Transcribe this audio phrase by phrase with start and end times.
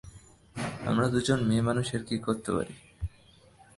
[0.85, 2.75] আমরা দুজন মেয়েমানুষ এর কী করতে পারি!